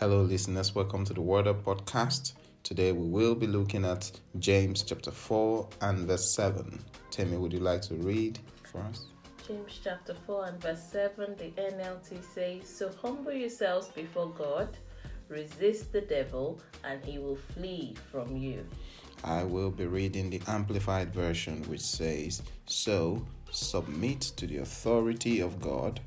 [0.00, 0.76] Hello, listeners.
[0.76, 2.34] Welcome to the Word Up Podcast.
[2.62, 4.08] Today we will be looking at
[4.38, 6.80] James chapter 4 and verse 7.
[7.10, 9.06] Tammy, would you like to read for us?
[9.44, 14.68] James chapter 4 and verse 7, the NLT says, So humble yourselves before God,
[15.28, 18.64] resist the devil, and he will flee from you.
[19.24, 25.60] I will be reading the Amplified Version, which says, So submit to the authority of
[25.60, 25.98] God,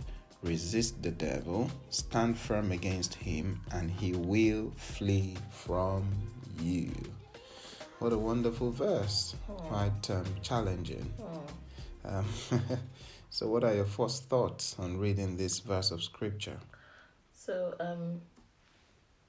[0.44, 6.07] resist the devil, stand firm against him, and he will flee from
[6.60, 6.92] you.
[8.00, 9.36] What a wonderful verse.
[9.48, 11.14] Quite um, challenging.
[12.04, 12.25] Um,
[13.29, 16.57] so, what are your first thoughts on reading this verse of scripture?
[17.32, 18.21] So, um,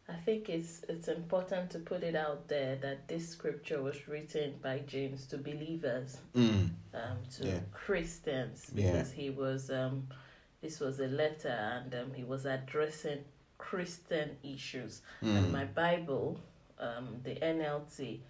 [0.08, 4.54] I think it's it's important to put it out there that this scripture was written
[4.62, 7.60] by James to believers, Mm, um, to Yeah.
[7.72, 8.92] Christians, Yeah.
[8.92, 10.08] because he was um,
[10.62, 13.18] this was a letter and um, he was addressing
[13.58, 15.02] Christian issues.
[15.20, 16.38] And mm, my Bible,
[16.78, 18.20] um, the NLT,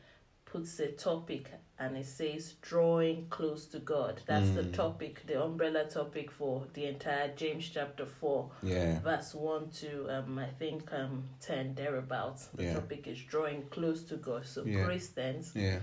[0.44, 4.20] puts a topic and it says drawing close to God.
[4.26, 4.72] That's the Mm.
[4.74, 9.00] topic, the umbrella topic for the entire James chapter 4, yeah.
[9.00, 12.48] verse 1 to um, I think um, 10 thereabouts.
[12.54, 12.74] The Yeah.
[12.74, 14.44] topic is drawing close to God.
[14.46, 14.84] So Yeah.
[14.84, 15.80] Christians Yeah.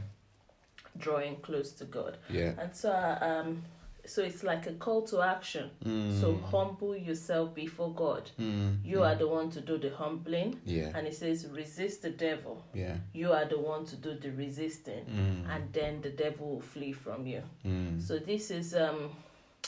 [0.97, 2.17] drawing close to God.
[2.29, 2.53] Yeah.
[2.59, 2.91] And so
[3.21, 3.63] um
[4.09, 5.69] so it's like a call to action.
[5.85, 8.29] Mm, So humble yourself before God.
[8.39, 9.07] mm, You mm.
[9.07, 10.59] are the one to do the humbling.
[10.65, 10.91] Yeah.
[10.95, 12.63] And it says resist the devil.
[12.73, 12.95] Yeah.
[13.13, 15.05] You are the one to do the resisting.
[15.05, 17.43] Mm, And then the devil will flee from you.
[17.65, 19.11] mm, So this is um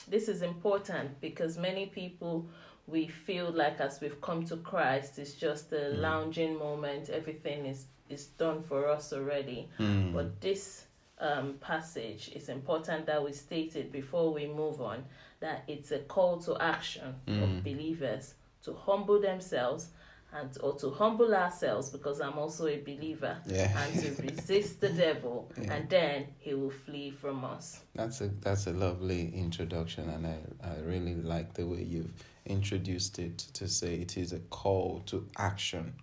[0.10, 2.46] this is important because many people
[2.88, 7.86] we feel like as we've come to Christ it's just a lounging moment, everything is
[8.10, 9.70] is done for us already.
[9.80, 10.14] mm.
[10.14, 10.86] But this
[11.22, 15.06] um, passage is important that we state it before we move on
[15.40, 17.44] that it's a call to action Mm.
[17.44, 19.90] of believers to humble themselves
[20.34, 23.72] and or to humble ourselves because I'm also a believer Yeah.
[23.84, 25.74] and to resist the devil Yeah.
[25.74, 27.82] and then he will flee from us.
[27.96, 32.14] That's a that's a lovely introduction, and I, I really like the way you've
[32.46, 35.94] introduced it to say it is a call to action.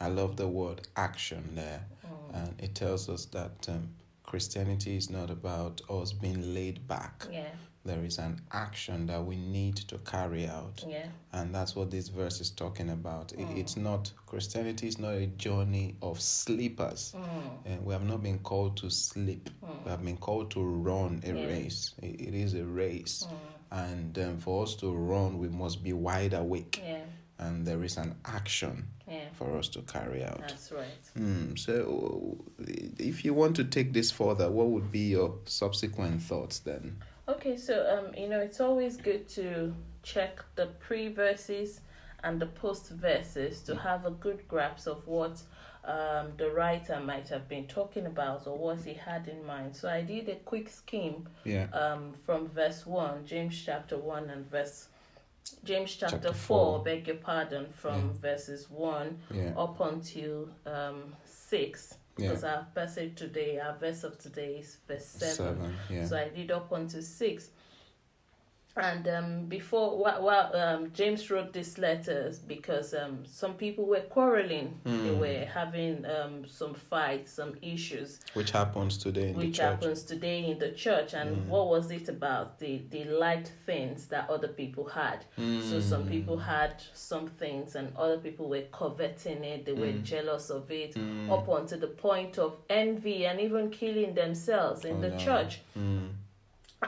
[0.00, 1.82] I love the word action there,
[2.32, 3.88] and it tells us that um,
[4.32, 7.26] Christianity is not about us being laid back.
[7.30, 7.50] Yeah,
[7.84, 12.08] There is an action that we need to carry out, yeah, and that's what this
[12.08, 13.32] verse is talking about.
[13.34, 17.14] It, it's not Christianity is not a journey of sleepers.
[17.14, 19.50] mm, And we have not been called to sleep.
[19.84, 21.46] We have been called to run a Yeah.
[21.46, 21.92] race.
[22.02, 23.26] It, it is a race.
[23.30, 26.80] mm, And um, for us to run, we must be wide awake.
[26.82, 27.04] yeah,
[27.46, 29.24] And there is an action yeah.
[29.34, 30.40] for us to carry out.
[30.40, 31.04] That's right.
[31.16, 31.56] Hmm.
[31.56, 36.96] So, if you want to take this further, what would be your subsequent thoughts then?
[37.28, 41.80] Okay, so um, you know, it's always good to check the pre verses
[42.24, 45.42] and the post verses to have a good grasp of what
[45.84, 49.74] um, the writer might have been talking about or what he had in mind.
[49.74, 51.66] So I did a quick skim Yeah.
[51.72, 54.88] um, from verse 1, James chapter 1 and verse
[55.64, 56.84] James chapter, Chapter 4, four.
[56.84, 59.52] beg your pardon, from verses 1 Yeah.
[59.56, 61.94] up until um, 6.
[62.18, 62.28] Yeah.
[62.28, 65.34] Because our passage today, our verse of today is verse 7.
[65.34, 65.74] Seven.
[65.88, 66.04] Yeah.
[66.06, 67.48] So I did up until 6.
[68.74, 74.00] And um, before, while, while um, James wrote these letters, because um, some people were
[74.00, 75.18] quarreling, they Hmm.
[75.18, 80.46] were having um, some fights, some issues, Which happens today in the which happens today
[80.46, 81.12] in the church.
[81.12, 82.58] And what was it about?
[82.58, 85.26] They, they liked things that other people had.
[85.36, 90.48] So some people had some things, and other people were coveting it, they were jealous
[90.48, 90.96] of it,
[91.30, 95.18] up onto the point of envy and even killing themselves in Oh, the no.
[95.18, 96.08] church Mm.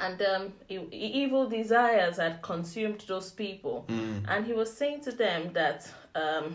[0.01, 3.85] And um, e- evil desires had consumed those people.
[3.89, 4.25] Mm.
[4.29, 6.55] And he was saying to them that um,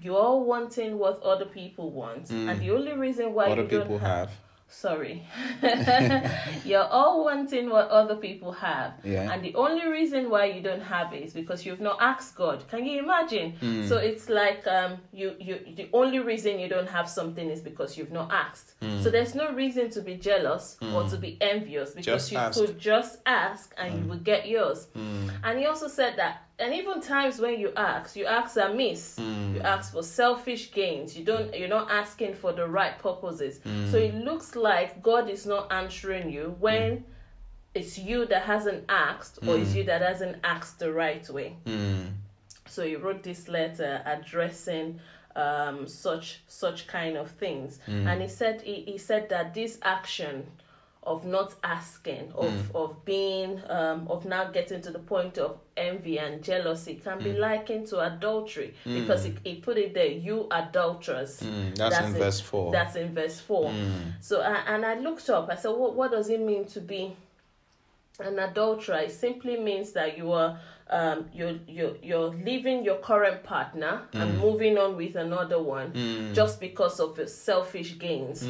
[0.00, 3.52] you're all wanting what other people want, and the only reason why Mm.
[3.52, 4.30] Other people have, have.
[4.68, 5.22] Sorry,
[6.64, 9.30] you're all wanting what other people have, Yeah.
[9.32, 12.64] and the only reason why you don't have it is because you've not asked God.
[12.68, 13.54] Can you imagine?
[13.60, 13.88] Mm.
[13.88, 17.96] So it's like um, you you the only reason you don't have something is because
[17.96, 18.74] you've not asked.
[19.02, 22.16] So there's no reason to be jealous or to be envious because Mm.
[22.16, 22.58] Just you ask.
[22.60, 22.66] Mm.
[22.66, 24.88] could just ask and you would get yours.
[24.94, 29.16] And he also said that, and even times when you ask, you ask amiss.
[29.18, 29.54] Mm.
[29.54, 31.16] You ask for selfish gains.
[31.16, 31.54] You don't.
[31.56, 33.58] You're not asking for the right purposes.
[33.58, 33.90] Mm.
[33.90, 37.04] So it looks like God is not answering you when.
[37.74, 41.56] It's you that hasn't asked, or it's you that hasn't asked the right way.
[41.66, 42.06] Mm.
[42.66, 44.98] So he wrote this letter addressing
[45.34, 50.46] um, such such kind of things, and he said he, he said that this action
[51.06, 52.74] of not asking, of Mm.
[52.74, 57.24] of being, um, of now getting to the point of envy and jealousy can Mm.
[57.24, 61.40] be likened to adultery because he, he put it there, you adulterers.
[61.40, 62.18] Mm, that's, in it.
[62.18, 62.72] verse 4.
[62.72, 63.72] That's in verse 4.
[64.20, 67.16] So, I, and I looked up, I said, what, what does it mean to be
[68.18, 68.98] an adulterer?
[68.98, 70.58] It simply means that you are.
[70.88, 75.90] Um, you're, you're you're leaving your current partner and moving on with another one
[76.32, 78.40] just because of your selfish gains.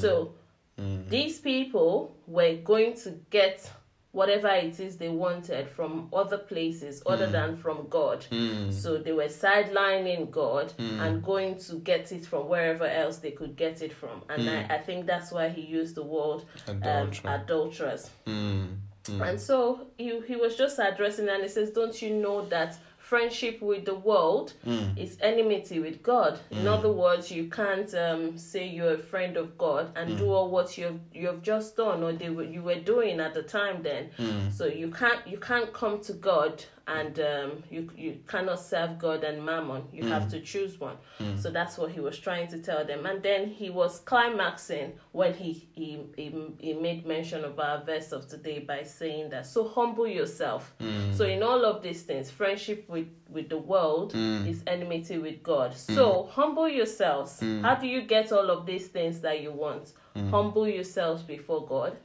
[0.00, 0.34] So
[0.78, 1.08] Mm-hmm.
[1.08, 3.70] these people were going to get
[4.12, 7.32] whatever it is they wanted from other places other mm.
[7.32, 8.24] than from God.
[8.30, 8.72] Mm.
[8.72, 10.98] So they were sidelining God mm.
[11.00, 14.22] and going to get it from wherever else they could get it from.
[14.30, 17.34] And I, I think that's why he used the word um, Adulterer.
[17.44, 18.10] adulterers.
[18.26, 18.76] Mm,
[19.08, 22.76] And so he, he was just addressing and he says, Don't you know that
[23.08, 24.96] friendship with the world mm.
[24.98, 26.38] is enmity with God?
[26.50, 26.74] In mm.
[26.74, 30.30] other words, you can't um, say you're a friend of God and do mm.
[30.34, 33.82] all what you've you've just done or they were, you were doing at the time
[33.82, 34.10] then.
[34.50, 39.22] So you can't you can't come to God and um, you you cannot serve God
[39.22, 39.82] and mammon.
[39.92, 40.30] You have mm.
[40.30, 40.96] to choose one.
[41.20, 41.40] Mm.
[41.40, 43.04] So that's what he was trying to tell them.
[43.04, 48.12] And then he was climaxing when he he, he, he made mention of our verse
[48.12, 50.74] of today by saying that so humble yourself.
[50.80, 51.14] Mm.
[51.14, 55.76] So in all of these things, friendship with with the world is enmity with God.
[55.76, 57.40] So humble yourselves.
[57.60, 59.92] How do you get all of these things that you want?
[60.30, 61.96] Humble yourselves before God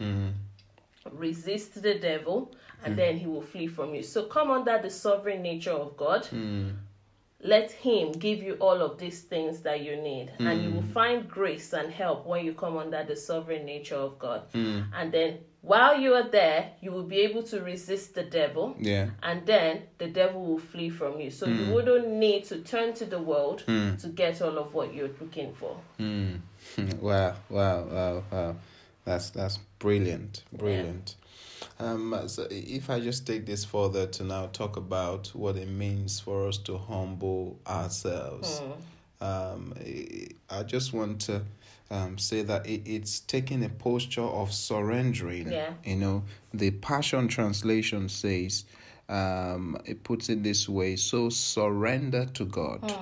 [1.11, 2.51] resist the devil
[2.83, 2.99] and hmm.
[2.99, 4.03] then he will flee from you.
[4.03, 6.25] So come under the sovereign nature of god.
[6.27, 6.69] Hmm.
[7.45, 10.75] Let him give you all of these things that you need and you hmm.
[10.77, 14.43] will find grace and help when you come under the sovereign nature of god.
[14.53, 19.09] And then while you are there you will be able to resist the devil yeah.
[19.23, 21.31] and then the devil will flee from you.
[21.31, 25.11] So you wouldn't need to turn to the world to get all of what you're
[25.19, 25.77] looking for.
[25.99, 26.39] Mm.
[27.01, 28.55] wow, wow, wow, wow.
[29.05, 31.15] That's that's brilliant, brilliant.
[31.79, 36.19] Um, so if I just take this further to now talk about what it means
[36.19, 38.61] for us to humble ourselves,
[39.21, 39.73] um,
[40.49, 41.41] I- just want to
[41.91, 45.51] um, say that it, it's taking a posture of surrendering.
[45.51, 45.73] Yeah.
[45.83, 46.23] You know,
[46.53, 48.65] the Passion Translation says,
[49.09, 52.93] um, it puts it this way: so surrender to God.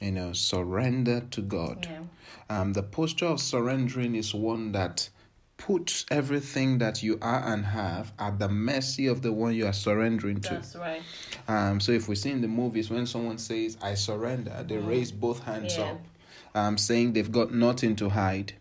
[0.00, 1.88] You know, surrender to God.
[1.90, 2.04] yeah
[2.50, 5.08] Um, the posture of surrendering is one that
[5.56, 9.72] puts everything that you are and have at the mercy of the one you are
[9.72, 10.54] surrendering to.
[10.54, 11.02] that's right
[11.48, 15.10] Um, so if we see in the movies when someone says, I surrender, they raise
[15.12, 15.84] both hands Yeah.
[15.86, 16.00] up,
[16.54, 18.52] um, saying they've got nothing to hide.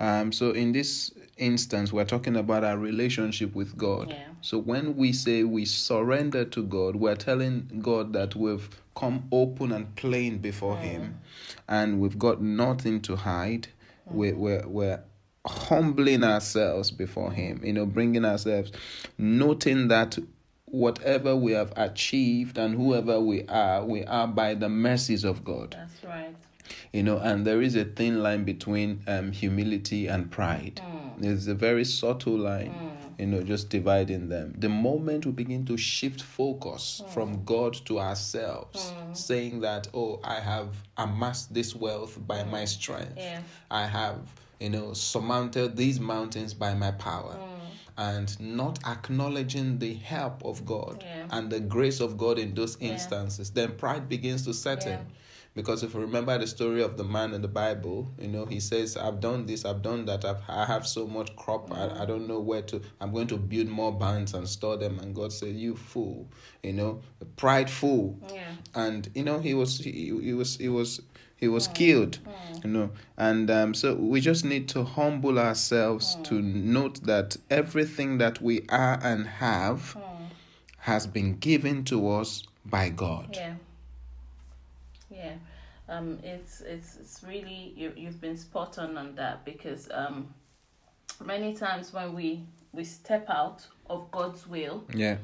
[0.00, 4.10] Um, so in this instance, we're talking about our relationship with God.
[4.10, 4.24] Yeah.
[4.40, 9.72] So when we say we surrender to God, we're telling God that we've come open
[9.72, 10.80] and plain before mm.
[10.80, 11.20] Him
[11.68, 13.68] and we've got nothing to hide.
[14.08, 14.14] Mm.
[14.14, 15.02] We're, we're, we're
[15.46, 17.34] humbling ourselves before mm.
[17.34, 18.72] Him, you know, bringing ourselves,
[19.18, 20.18] noting that
[20.66, 25.76] whatever we have achieved and whoever we are, we are by the mercies of God
[25.78, 26.34] that's right
[26.92, 30.80] you know and there is a thin line between um, humility and pride.
[30.84, 31.24] Mm.
[31.24, 33.20] It's a very subtle line mm.
[33.20, 34.54] you know just dividing them.
[34.58, 37.08] The moment we begin to shift focus mm.
[37.10, 43.14] from god to ourselves saying that oh i have amassed this wealth by my strength.
[43.16, 43.40] Yeah.
[43.70, 44.18] i have
[44.60, 47.36] you know surmounted these mountains by my power.
[47.98, 51.28] And not acknowledging the help of god Yeah.
[51.30, 54.92] and the grace of god in those instances then pride begins to set in.
[54.92, 55.04] Yeah.
[55.56, 58.60] Because if you remember the story of the man in the Bible, you know, he
[58.60, 62.04] says, I've done this, I've done that, I've, I have so much crop, I, I
[62.04, 64.98] don't know where to, I'm going to build more barns and store them.
[64.98, 66.28] And God said, You fool,
[66.62, 67.00] you know,
[67.36, 68.18] prideful.
[68.30, 68.52] Yeah.
[68.74, 71.00] And, you know, he was, he, he was, he was,
[71.36, 71.72] he was hmm.
[71.72, 72.58] killed, hmm.
[72.62, 76.22] you know, and um, so we just need to humble ourselves hmm.
[76.24, 79.96] to note that everything that we are and have
[80.80, 83.30] has been given to us by God.
[83.32, 83.54] Yeah.
[85.16, 85.34] Yeah.
[85.88, 90.34] Um, it's it's it's really you you've been spot on on that because um,
[91.24, 92.42] many times when we
[92.72, 95.16] we step out of God's will, Yeah.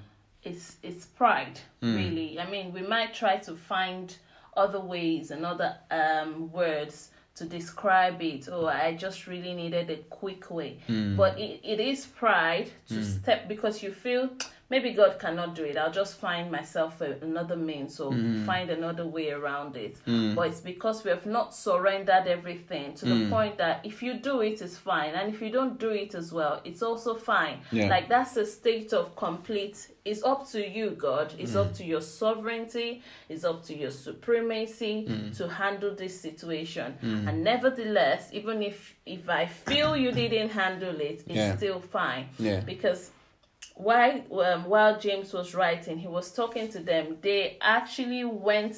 [0.44, 2.38] it's it's pride really.
[2.38, 4.16] I mean, we might try to find
[4.56, 8.48] other ways and other um words to describe it.
[8.52, 10.78] Oh, I just really needed a quick way.
[11.16, 14.28] But it, it is pride to step because you feel
[14.72, 15.76] maybe God cannot do it.
[15.76, 18.46] I'll just find myself a, another means or Mm.
[18.52, 19.94] find another way around it.
[20.36, 23.10] But it's because we have not surrendered everything to Mm.
[23.12, 25.12] the point that if you do it, it's fine.
[25.18, 27.56] And if you don't do it as well, it's also fine.
[27.70, 27.88] Yeah.
[27.94, 29.78] Like that's a state of complete.
[30.10, 31.28] It's up to you, God.
[31.42, 31.60] It's Mm.
[31.62, 32.90] up to your sovereignty.
[33.28, 35.36] It's up to your supremacy Mm.
[35.38, 36.88] to handle this situation.
[37.28, 38.78] And nevertheless, even if
[39.16, 41.56] if I feel you didn't handle it, it's Yeah.
[41.56, 42.60] still fine Yeah.
[42.72, 43.10] because
[43.74, 47.16] while um, while James was writing, he was talking to them.
[47.20, 48.76] They actually went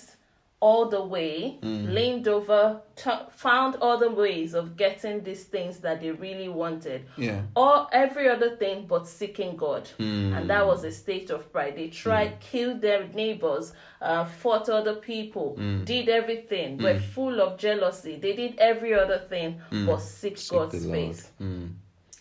[0.61, 1.93] all the way, Mm.
[1.93, 7.05] leaned over, t- found other ways of getting these things that they really wanted.
[7.19, 7.43] Yeah.
[7.55, 9.87] Or every other thing but seeking God.
[9.99, 10.33] Hmm.
[10.33, 11.77] And that was a state of pride.
[11.77, 15.85] They tried, killed their neighbors, uh, fought other people, Hmm.
[15.85, 18.17] did everything, were full of jealousy.
[18.17, 20.39] They did every other thing but seek.
[20.39, 21.73] Seek God's face Mm.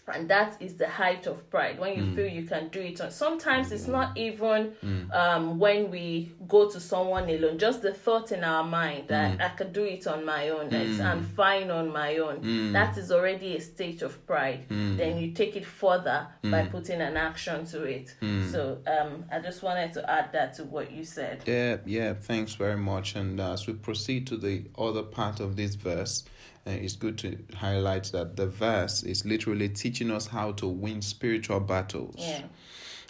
[0.07, 1.79] And that is the height of pride.
[1.79, 2.15] When you mm.
[2.15, 4.19] feel you can do it on sometimes it's not mm.
[4.19, 5.13] even mm.
[5.13, 9.49] um, when we go to someone alone just the thought in our mind that i
[9.49, 13.55] could do it on my own that i'm fine on my own that is already
[13.55, 14.65] a state of pride.
[14.69, 18.15] Then you take it further by putting an action to it.
[18.51, 21.41] So um, i just wanted to add that to what you said.
[21.45, 23.15] Yeah, yeah, thanks very much.
[23.15, 26.23] And uh, as we proceed to the other part of this verse,
[26.65, 31.01] uh, it's good to highlight that the verse is literally teaching us how to win
[31.01, 32.15] spiritual battles.
[32.17, 32.43] yeah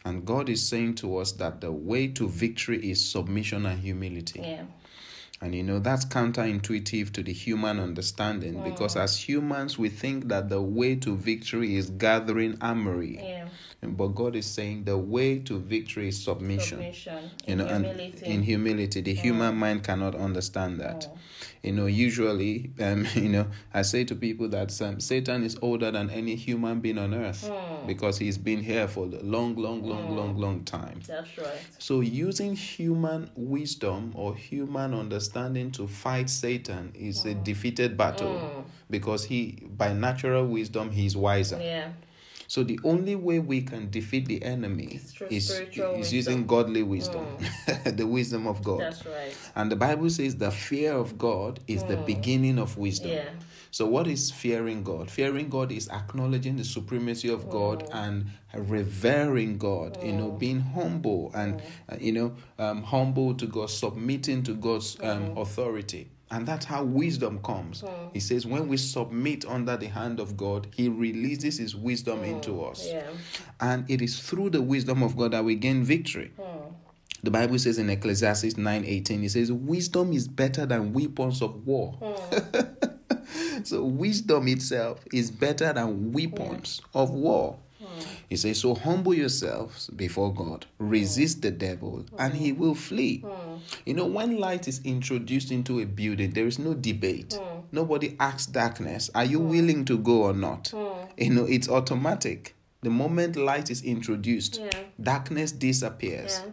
[0.05, 4.41] And God is saying to us that the way to victory is submission and humility.
[4.41, 4.63] yeah
[5.41, 10.49] And you know, that's counterintuitive to the human understanding because as humans, we think that
[10.49, 13.19] the way to victory is gathering armory.
[13.21, 13.42] yeah
[13.83, 13.95] Mm-hmm.
[13.95, 16.77] But God is saying the way to victory is submission.
[16.77, 17.31] submission.
[17.47, 18.25] You know, humility.
[18.25, 19.19] and in humility, the mm.
[19.19, 21.01] human mind cannot understand that.
[21.01, 21.17] Mm.
[21.63, 25.91] You know, usually, um, you know, I say to people that um, Satan is older
[25.91, 27.87] than any human being on earth mm.
[27.87, 30.99] because he's been here for a long, long, long, long, long time.
[31.07, 31.47] that's right.
[31.79, 39.25] So, using human wisdom or human understanding to fight Satan is a defeated battle because
[39.25, 41.59] he, by natural wisdom, he's wiser.
[41.61, 41.89] yeah
[42.47, 47.37] So the only way we can defeat the enemy is, is using godly wisdom,
[47.85, 48.81] the wisdom of God.
[48.81, 53.13] that's right And the Bible says the fear of God is the beginning of wisdom.
[53.13, 53.29] yeah
[53.71, 55.09] So what is fearing God?
[55.09, 59.97] Fearing God is acknowledging the supremacy of God and revering God.
[60.01, 64.97] You know, being humble and uh, you know um, humble to God, submitting to God's
[65.01, 66.09] um, authority.
[66.33, 67.81] And that's how wisdom comes.
[67.81, 68.07] Hmm.
[68.11, 72.25] He says, when we submit under the hand of God, He releases His wisdom hmm.
[72.25, 72.87] into us.
[72.87, 73.03] yeah
[73.61, 76.31] And it is through the wisdom of God that we gain victory.
[76.35, 76.73] Hmm.
[77.21, 81.99] The Bible says in Ecclesiastes 9:18, it says, Wisdom is better than weapons of war.
[83.63, 87.59] so wisdom itself is better than weapons of war.
[88.29, 93.25] He says, So humble yourselves before God, resist the devil, and he will flee.
[93.85, 97.39] You know, when light is introduced into a building, there is no debate.
[97.71, 100.73] Nobody asks darkness, Are you willing to go or not?
[101.17, 102.55] You know, it's automatic.
[102.81, 104.79] The moment light is introduced, Yeah.
[105.01, 106.41] darkness disappears.
[106.45, 106.51] Yeah.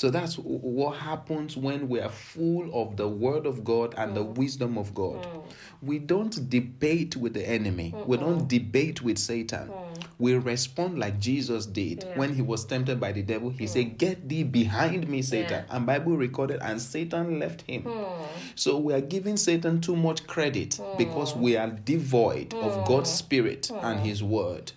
[0.00, 4.14] So that's what happens when we are full of the Word of God and Mm.
[4.14, 5.26] the wisdom of God.
[5.26, 5.42] Mm.
[5.82, 9.68] We don't debate with the enemy, we don't debate with Satan.
[9.68, 10.04] Mm.
[10.18, 12.18] We respond like Jesus did Yeah.
[12.18, 13.50] when he was tempted by the devil.
[13.50, 13.68] He mm.
[13.68, 15.64] said, Get thee behind me, Satan.
[15.68, 15.76] Yeah.
[15.76, 17.84] And Bible recorded, and Satan left him.
[18.54, 23.70] So we are giving Satan too much credit because we are devoid of God's spirit
[23.70, 24.72] and his word.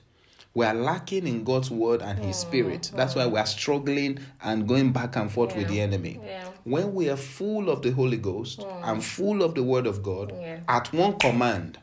[0.56, 2.42] We are lacking in God's word and his mm.
[2.42, 2.92] spirit.
[2.96, 6.20] That's why we are struggling and going back and forth with the enemy.
[6.24, 6.48] Yeah.
[6.64, 8.82] When we are full of the Holy Ghost mm.
[8.84, 10.60] and full of the word of God, Yeah.
[10.68, 11.80] at one command,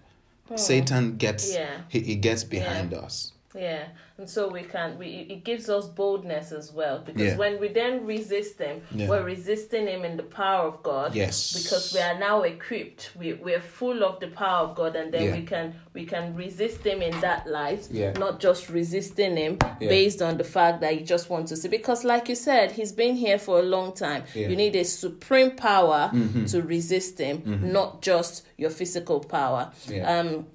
[0.49, 0.59] mm.
[0.59, 1.81] Satan gets Yeah.
[1.89, 3.33] he, he gets behind us.
[3.53, 7.37] Yeah, and so we can we it gives us boldness as well because Yeah.
[7.37, 9.09] when we then resist him, Yeah.
[9.09, 11.17] we're resisting him in the power of God.
[11.17, 11.53] Yes.
[11.61, 13.11] because we are now equipped.
[13.19, 15.35] We we're full of the power of God, and then Yeah.
[15.37, 17.89] we can we can resist him in that light.
[17.91, 18.13] Yeah.
[18.13, 21.67] not just resisting him based on the fact that you just want to see.
[21.69, 24.23] Because, like you said, he's been here for a long time.
[24.35, 26.13] You need a supreme power
[26.49, 27.43] to resist him,
[27.73, 29.73] not just your physical power.
[30.05, 30.47] Um.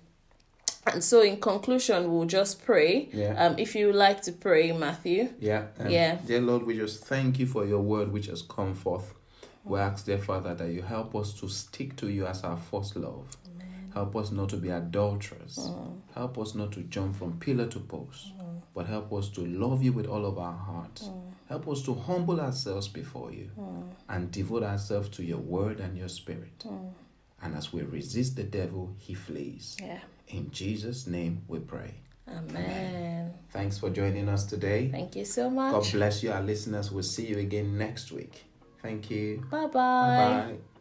[0.88, 3.10] And so, in conclusion, we'll just pray.
[3.12, 3.34] Yeah.
[3.44, 5.30] Um, if you would like to pray, Matthew.
[5.40, 5.66] Yeah.
[5.80, 6.20] um, Yeah.
[6.26, 9.14] Dear Lord, we just thank you for your word which has come forth.
[9.64, 12.96] We ask, dear Father, that you help us to stick to you as our first
[12.96, 13.36] love.
[13.96, 15.58] Help us not to be adulterers.
[15.58, 16.02] Mm.
[16.14, 18.62] Help us not to jump from pillar to post, mm.
[18.74, 21.04] but help us to love you with all of our hearts.
[21.04, 21.32] Mm.
[21.48, 23.50] Help us to humble ourselves before you
[24.10, 26.66] and devote ourselves to your word and your spirit.
[27.46, 29.78] And as we resist the devil, he flees.
[29.80, 30.00] Yeah.
[30.30, 31.94] In Jesus' name we pray.
[32.28, 33.34] Amen.
[33.52, 34.90] Thanks for joining us today.
[34.92, 35.72] Thank you so much.
[35.72, 36.92] God bless you, our listeners.
[36.92, 38.46] We'll see you again next week.
[38.82, 39.46] Thank you.
[39.52, 39.68] Bye-bye.
[39.68, 40.75] Bye bye.